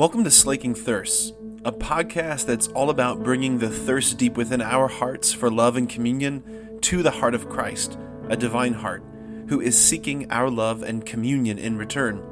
[0.00, 4.88] Welcome to Slaking Thirsts, a podcast that's all about bringing the thirst deep within our
[4.88, 7.98] hearts for love and communion to the heart of Christ,
[8.30, 9.04] a divine heart,
[9.48, 12.22] who is seeking our love and communion in return.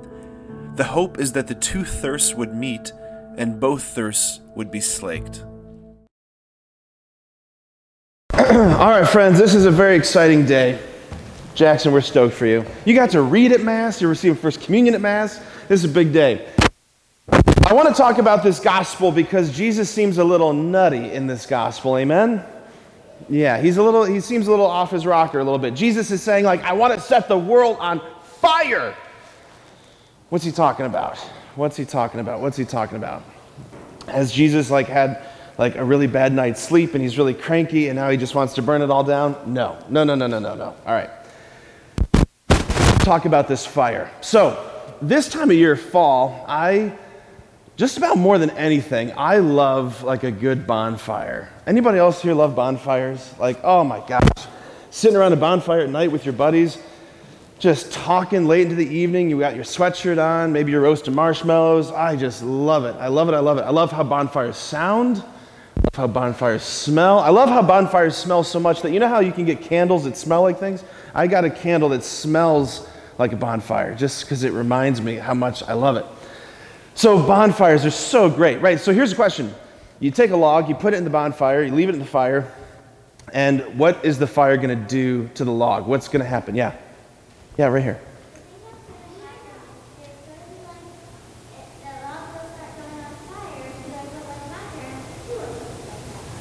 [0.76, 2.91] The hope is that the two thirsts would meet
[3.36, 5.45] and both thirsts would be slaked.
[8.32, 10.80] All right, friends, this is a very exciting day.
[11.55, 12.64] Jackson, we're stoked for you.
[12.87, 15.39] You got to read at Mass, you're receiving First Communion at Mass.
[15.69, 16.48] This is a big day.
[17.69, 21.45] I want to talk about this gospel because Jesus seems a little nutty in this
[21.45, 21.99] gospel.
[21.99, 22.43] Amen?
[23.29, 25.75] Yeah, he's a little, he seems a little off his rocker a little bit.
[25.75, 28.95] Jesus is saying, like, I want to set the world on fire.
[30.31, 31.18] What's he talking about?
[31.57, 32.41] What's he talking about?
[32.41, 33.23] What's he talking about?
[34.06, 35.23] Has Jesus like had
[35.59, 38.55] like a really bad night's sleep and he's really cranky and now he just wants
[38.55, 39.37] to burn it all down?
[39.45, 39.77] No.
[39.91, 40.75] No, no, no, no, no, no.
[40.87, 41.11] All right.
[43.00, 44.11] Talk about this fire.
[44.23, 44.70] So,
[45.03, 46.97] this time of year, fall, I
[47.78, 51.48] just about more than anything, I love like a good bonfire.
[51.65, 53.33] Anybody else here love bonfires?
[53.39, 54.47] Like, oh my gosh,
[54.91, 56.77] sitting around a bonfire at night with your buddies,
[57.61, 59.31] just talking late into the evening.
[59.31, 61.93] You got your sweatshirt on, maybe you're roasting marshmallows.
[61.93, 62.97] I just love it.
[62.97, 63.35] I love it.
[63.35, 63.62] I love it.
[63.62, 65.19] I love how bonfires sound.
[65.19, 67.20] I love how bonfires smell.
[67.20, 70.03] I love how bonfires smell so much that you know how you can get candles
[70.03, 70.83] that smell like things?
[71.15, 75.35] I got a candle that smells like a bonfire just because it reminds me how
[75.35, 76.07] much I love it.
[76.99, 78.81] So bonfires are so great, right?
[78.81, 79.55] So here's a question.
[80.01, 82.05] You take a log, you put it in the bonfire, you leave it in the
[82.05, 82.53] fire,
[83.33, 85.87] and what is the fire going to do to the log?
[85.87, 86.57] What's going to happen?
[86.57, 86.75] Yeah.
[87.57, 88.01] Yeah, right here.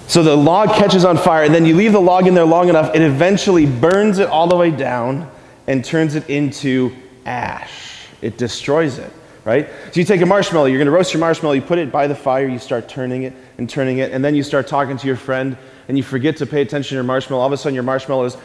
[0.08, 2.68] So the log catches on fire, and then you leave the log in there long
[2.70, 5.30] enough, it eventually burns it all the way down
[5.68, 6.96] and turns it into
[7.28, 8.08] ash.
[8.24, 9.14] It destroys it,
[9.48, 9.70] right?
[9.94, 12.06] So you take a marshmallow, you're going to roast your marshmallow, you put it by
[12.06, 15.08] the fire, you start turning it and turning it, and then you start talking to
[15.08, 17.39] your friend, and you forget to pay attention to your marshmallow.
[17.39, 18.38] All of a sudden, your marshmallow is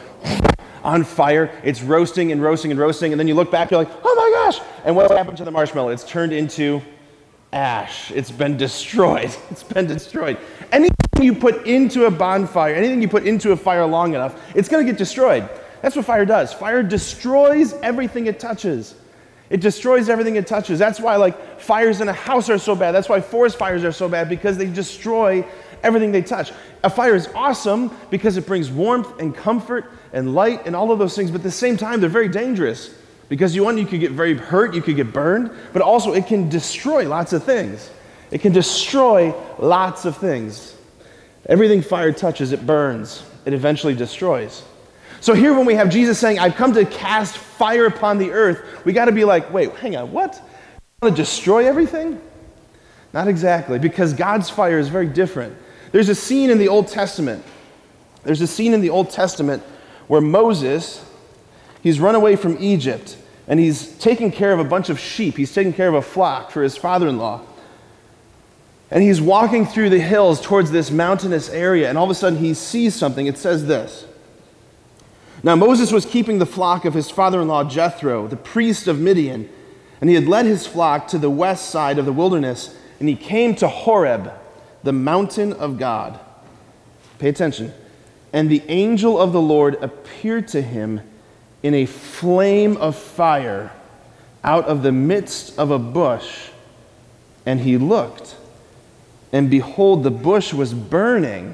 [0.81, 3.91] on fire, it's roasting and roasting and roasting, and then you look back, you're like,
[4.01, 4.65] oh my gosh!
[4.85, 5.89] And what happened to the marshmallow?
[5.89, 6.81] It's turned into
[7.51, 8.09] ash.
[8.11, 9.35] It's been destroyed.
[9.51, 10.37] It's been destroyed.
[10.71, 14.69] Anything you put into a bonfire, anything you put into a fire long enough, it's
[14.69, 15.49] going to get destroyed.
[15.81, 16.53] That's what fire does.
[16.53, 18.95] Fire destroys everything it touches.
[19.49, 20.79] It destroys everything it touches.
[20.79, 22.91] That's why, like, fires in a house are so bad.
[22.91, 25.45] That's why forest fires are so bad because they destroy
[25.83, 26.51] everything they touch.
[26.83, 30.99] A fire is awesome because it brings warmth and comfort and light and all of
[30.99, 32.95] those things, but at the same time, they're very dangerous
[33.29, 36.27] because you, one, you could get very hurt, you could get burned, but also it
[36.27, 37.89] can destroy lots of things.
[38.31, 40.75] It can destroy lots of things.
[41.47, 44.63] Everything fire touches, it burns, it eventually destroys.
[45.23, 48.83] So here, when we have Jesus saying, I've come to cast fire upon the earth,
[48.83, 50.35] we got to be like, wait, hang on, what?
[50.35, 52.19] You want to destroy everything?
[53.13, 55.55] Not exactly, because God's fire is very different.
[55.93, 57.41] There's a scene in the Old Testament.
[58.25, 59.63] There's a scene in the Old Testament
[60.07, 61.09] where Moses,
[61.81, 63.15] he's run away from Egypt
[63.47, 65.37] and he's taking care of a bunch of sheep.
[65.37, 67.39] He's taking care of a flock for his father in law.
[68.91, 72.39] And he's walking through the hills towards this mountainous area, and all of a sudden
[72.39, 73.25] he sees something.
[73.25, 74.05] It says this
[75.45, 78.99] Now Moses was keeping the flock of his father in law Jethro, the priest of
[78.99, 79.49] Midian,
[79.99, 83.15] and he had led his flock to the west side of the wilderness, and he
[83.15, 84.31] came to Horeb,
[84.83, 86.17] the mountain of God.
[87.19, 87.73] Pay attention.
[88.31, 91.01] And the angel of the Lord appeared to him
[91.61, 93.71] in a flame of fire
[94.43, 96.49] out of the midst of a bush.
[97.45, 98.35] And he looked,
[99.33, 101.53] and behold, the bush was burning,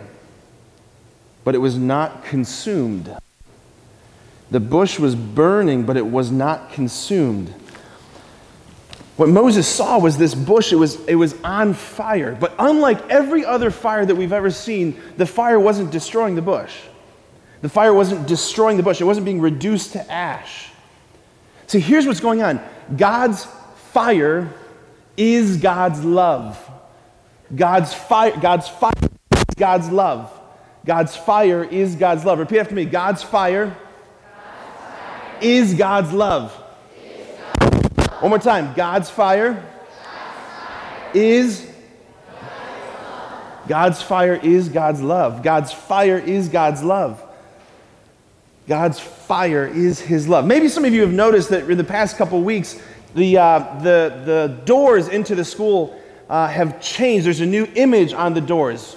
[1.44, 3.16] but it was not consumed.
[4.52, 7.54] The bush was burning, but it was not consumed.
[9.16, 12.36] What Moses saw was this bush, it was, it was on fire.
[12.40, 16.76] But unlike every other fire that we've ever seen, the fire wasn't destroying the bush.
[17.62, 20.70] The fire wasn't destroying the bush, it wasn't being reduced to ash.
[21.68, 22.62] See, here's what's going on
[22.96, 23.46] God's
[23.92, 24.52] fire
[25.18, 26.58] is God's love.
[27.54, 28.94] God's fire, God's fire
[29.60, 30.34] God's love.
[30.86, 32.40] God's fire is God's love.
[32.40, 33.76] Repeat after me God's fire.
[35.44, 36.52] Is God's love.
[38.22, 38.74] One more time.
[38.74, 39.66] God's fire,
[41.14, 41.70] is
[43.68, 45.44] God's fire is God's love.
[45.44, 47.24] God's fire is God's love.
[48.68, 50.46] God's fire is his love.
[50.46, 52.82] Maybe some of you have noticed that in the past couple weeks,
[53.16, 56.00] the, uh, the, the doors into the school
[56.30, 57.26] uh, have changed.
[57.26, 58.96] There's a new image on the doors.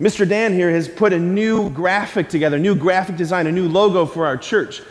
[0.00, 0.28] Mr.
[0.28, 4.26] Dan here has put a new graphic together, new graphic design, a new logo for
[4.26, 4.82] our church.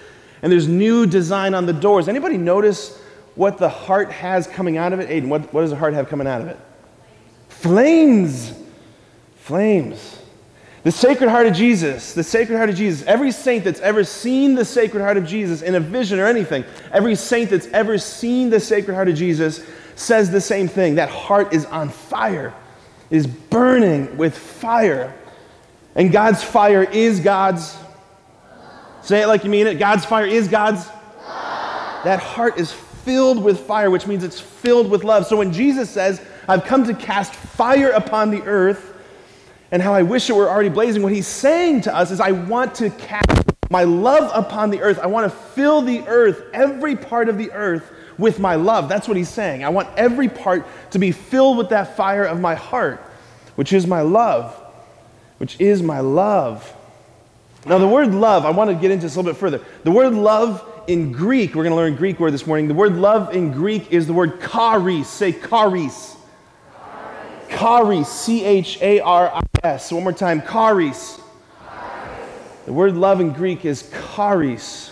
[0.41, 2.07] And there's new design on the doors.
[2.07, 2.99] Anybody notice
[3.35, 5.09] what the heart has coming out of it?
[5.09, 6.57] Aiden, what, what does the heart have coming out of it?
[7.61, 8.53] flames.
[9.35, 10.19] Flames.
[10.83, 14.55] The Sacred Heart of Jesus, the Sacred Heart of Jesus, every saint that's ever seen
[14.55, 18.49] the Sacred Heart of Jesus in a vision or anything, every saint that's ever seen
[18.49, 19.63] the Sacred Heart of Jesus
[19.95, 20.95] says the same thing.
[20.95, 22.51] That heart is on fire,
[23.11, 25.13] it is burning with fire.
[25.93, 27.77] And God's fire is God's.
[29.01, 29.79] Say it like you mean it.
[29.79, 30.87] God's fire is God's.
[32.03, 35.27] That heart is filled with fire, which means it's filled with love.
[35.27, 38.87] So when Jesus says, I've come to cast fire upon the earth,
[39.71, 41.01] and how I wish it were already blazing.
[41.01, 44.99] What he's saying to us is, I want to cast my love upon the earth.
[44.99, 48.89] I want to fill the earth, every part of the earth, with my love.
[48.89, 49.63] That's what he's saying.
[49.63, 52.99] I want every part to be filled with that fire of my heart,
[53.55, 54.53] which is my love.
[55.37, 56.71] Which is my love.
[57.65, 59.63] Now, the word love, I want to get into this a little bit further.
[59.83, 62.67] The word love in Greek, we're going to learn Greek word this morning.
[62.67, 65.07] The word love in Greek is the word charis.
[65.07, 66.17] Say charis.
[67.49, 69.91] Charis, C H A R I S.
[69.91, 71.19] One more time, charis.
[72.65, 74.91] The word love in Greek is charis.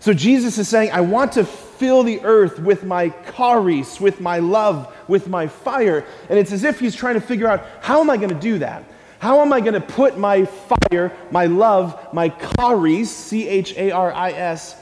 [0.00, 4.40] So Jesus is saying, I want to fill the earth with my charis, with my
[4.40, 6.04] love, with my fire.
[6.28, 8.58] And it's as if he's trying to figure out how am I going to do
[8.58, 8.84] that?
[9.22, 13.92] How am I going to put my fire, my love, my charis, C H A
[13.92, 14.74] R I S,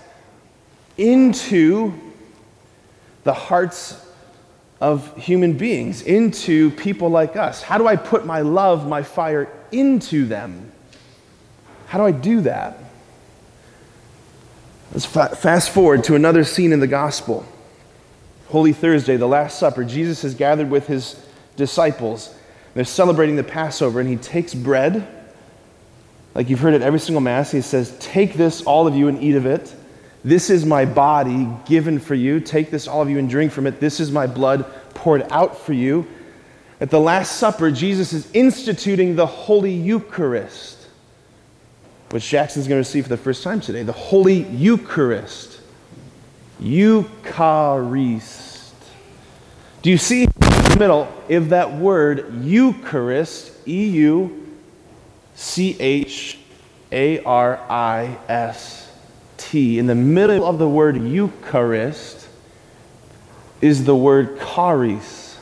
[0.97, 1.93] into
[3.25, 4.03] the hearts
[4.81, 7.61] of human beings, into people like us?
[7.61, 10.73] How do I put my love, my fire into them?
[11.89, 12.79] How do I do that?
[14.93, 17.45] Let's fa- fast forward to another scene in the gospel.
[18.49, 19.85] Holy Thursday, the Last Supper.
[19.85, 21.23] Jesus has gathered with his
[21.57, 22.35] disciples.
[22.75, 25.07] They're celebrating the Passover, and he takes bread,
[26.35, 27.51] like you've heard at every single Mass.
[27.51, 29.75] He says, Take this, all of you, and eat of it.
[30.23, 32.41] This is my body given for you.
[32.41, 33.81] Take this, all of you, and drink from it.
[33.81, 34.65] This is my blood
[34.95, 36.07] poured out for you.
[36.81, 40.89] At the Last Supper, Jesus is instituting the Holy Eucharist,
[42.11, 43.83] which Jackson's going to receive for the first time today.
[43.83, 45.61] The Holy Eucharist.
[46.61, 48.41] Eucharist.
[49.83, 50.27] Do you see
[50.79, 54.57] middle of that word Eucharist, E U
[55.35, 56.39] C H
[56.93, 58.91] A R I S?
[59.37, 62.29] T, in the middle of the word Eucharist,
[63.61, 65.39] is the word charis.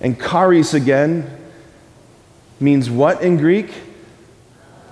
[0.00, 1.38] And charis again
[2.60, 3.72] means what in Greek?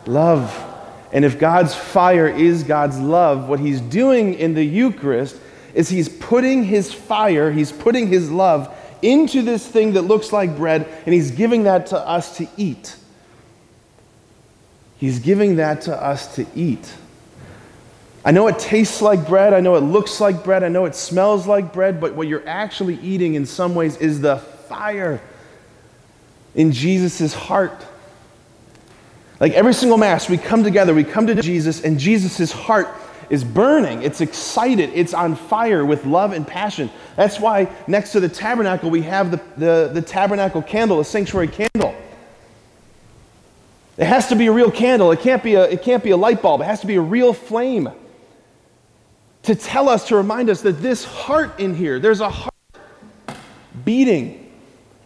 [0.06, 0.64] Love.
[1.12, 5.36] And if God's fire is God's love, what he's doing in the Eucharist
[5.74, 10.56] is he's putting his fire, he's putting his love into this thing that looks like
[10.56, 12.96] bread, and he's giving that to us to eat.
[14.98, 16.92] He's giving that to us to eat.
[18.24, 19.54] I know it tastes like bread.
[19.54, 20.64] I know it looks like bread.
[20.64, 22.00] I know it smells like bread.
[22.00, 25.20] But what you're actually eating in some ways is the fire
[26.54, 27.86] in Jesus' heart.
[29.38, 32.88] Like every single Mass, we come together, we come to Jesus, and Jesus' heart
[33.30, 34.02] is burning.
[34.02, 34.90] It's excited.
[34.94, 36.90] It's on fire with love and passion.
[37.16, 41.48] That's why next to the tabernacle, we have the, the, the tabernacle candle, the sanctuary
[41.48, 41.94] candle.
[43.96, 45.10] It has to be a real candle.
[45.10, 46.60] It can't be a, it can't be a light bulb.
[46.60, 47.90] It has to be a real flame
[49.42, 52.54] to tell us, to remind us that this heart in here, there's a heart
[53.84, 54.52] beating.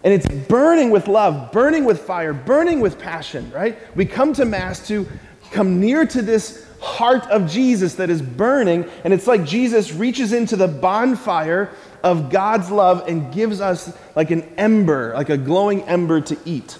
[0.04, 3.78] And it's burning with love, burning with fire, burning with passion, right?
[3.96, 5.06] We come to Mass to
[5.52, 8.84] come near to this heart of Jesus that is burning.
[9.04, 11.70] And it's like Jesus reaches into the bonfire
[12.02, 16.78] of God's love and gives us like an ember, like a glowing ember to eat.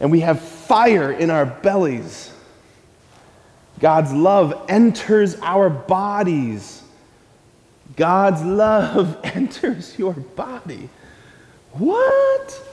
[0.00, 2.32] And we have fire in our bellies.
[3.80, 6.82] God's love enters our bodies.
[7.96, 10.88] God's love enters your body.
[11.72, 12.67] What?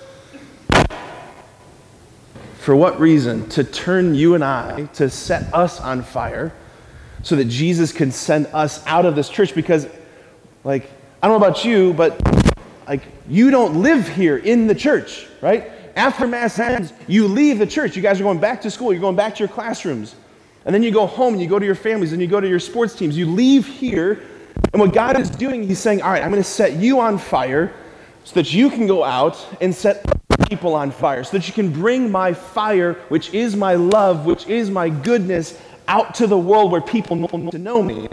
[2.66, 3.48] For what reason?
[3.50, 6.52] To turn you and I, to set us on fire,
[7.22, 9.54] so that Jesus can send us out of this church.
[9.54, 9.88] Because,
[10.64, 10.90] like,
[11.22, 12.20] I don't know about you, but,
[12.88, 15.70] like, you don't live here in the church, right?
[15.96, 17.96] After Mass ends, you leave the church.
[17.96, 20.16] You guys are going back to school, you're going back to your classrooms.
[20.66, 22.50] And then you go home and you go to your families and you go to
[22.50, 23.16] your sports teams.
[23.16, 24.24] You leave here,
[24.74, 27.20] and what God is doing, He's saying, All right, I'm going to set you on
[27.20, 27.72] fire
[28.24, 30.04] so that you can go out and set
[30.48, 34.48] people on fire, so that you can bring my fire, which is my love, which
[34.48, 38.08] is my goodness, out to the world where people know to know me.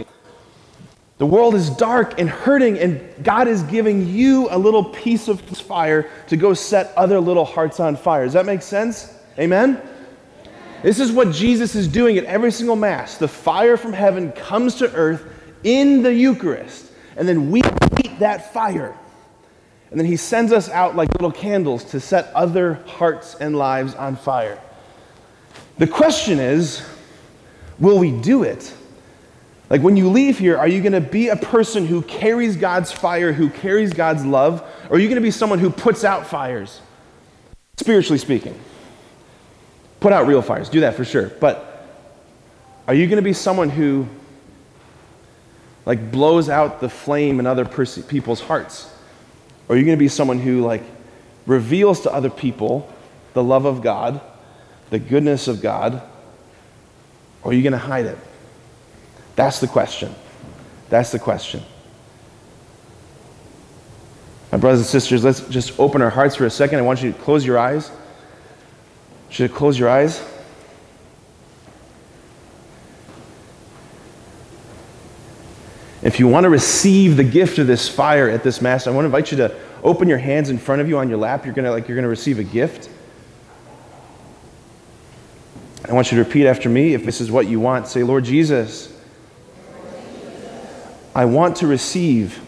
[1.19, 5.39] The world is dark and hurting, and God is giving you a little piece of
[5.41, 8.25] fire to go set other little hearts on fire.
[8.25, 9.13] Does that make sense?
[9.39, 9.81] Amen?
[10.81, 13.17] This is what Jesus is doing at every single Mass.
[13.17, 15.23] The fire from heaven comes to earth
[15.63, 17.61] in the Eucharist, and then we
[18.03, 18.97] eat that fire.
[19.93, 23.93] And then he sends us out like little candles to set other hearts and lives
[23.93, 24.59] on fire.
[25.77, 26.83] The question is
[27.77, 28.73] will we do it?
[29.69, 32.91] Like when you leave here, are you going to be a person who carries God's
[32.91, 36.25] fire, who carries God's love, or are you going to be someone who puts out
[36.25, 36.81] fires?
[37.77, 38.59] Spiritually speaking.
[39.99, 41.29] Put out real fires, do that for sure.
[41.39, 41.87] But
[42.87, 44.07] are you going to be someone who
[45.85, 48.89] like blows out the flame in other pers- people's hearts?
[49.73, 50.83] Or are you going to be someone who like
[51.47, 52.87] reveals to other people
[53.33, 54.21] the love of God,
[54.91, 55.99] the goodness of God,
[57.41, 58.19] or are you going to hide it?
[59.35, 60.13] That's the question.
[60.89, 61.63] That's the question.
[64.51, 66.77] My brothers and sisters, let's just open our hearts for a second.
[66.77, 67.89] I want you to close your eyes.
[69.29, 70.23] Should I close your eyes?
[76.03, 79.03] If you want to receive the gift of this fire at this Mass, I want
[79.03, 81.45] to invite you to open your hands in front of you on your lap.
[81.45, 82.89] You're going to, like you're going to receive a gift.
[85.87, 87.87] I want you to repeat after me if this is what you want.
[87.87, 88.93] Say, Lord Jesus,
[91.15, 92.41] I want to receive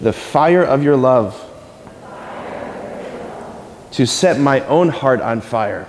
[0.00, 1.38] the fire of your love
[3.92, 5.86] to set my own heart on fire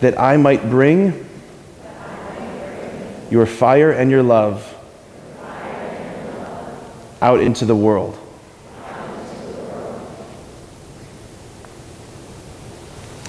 [0.00, 1.27] that I might bring
[3.30, 4.74] your fire and your love
[7.20, 8.18] out into the world.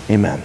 [0.09, 0.43] Amen.